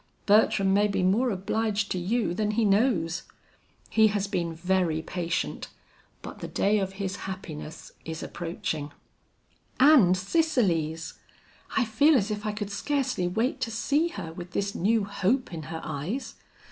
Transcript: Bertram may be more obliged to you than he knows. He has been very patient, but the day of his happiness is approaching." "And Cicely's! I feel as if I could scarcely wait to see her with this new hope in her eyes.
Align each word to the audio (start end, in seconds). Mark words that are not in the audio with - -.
Bertram 0.25 0.73
may 0.73 0.87
be 0.87 1.03
more 1.03 1.29
obliged 1.29 1.91
to 1.91 1.99
you 1.99 2.33
than 2.33 2.49
he 2.57 2.65
knows. 2.65 3.21
He 3.87 4.07
has 4.07 4.27
been 4.27 4.55
very 4.55 5.03
patient, 5.03 5.67
but 6.23 6.39
the 6.39 6.47
day 6.47 6.79
of 6.79 6.93
his 6.93 7.17
happiness 7.27 7.91
is 8.03 8.23
approaching." 8.23 8.93
"And 9.79 10.17
Cicely's! 10.17 11.19
I 11.77 11.85
feel 11.85 12.15
as 12.17 12.31
if 12.31 12.47
I 12.47 12.51
could 12.51 12.71
scarcely 12.71 13.27
wait 13.27 13.61
to 13.61 13.69
see 13.69 14.07
her 14.07 14.33
with 14.33 14.53
this 14.53 14.73
new 14.73 15.03
hope 15.03 15.53
in 15.53 15.61
her 15.69 15.81
eyes. 15.83 16.33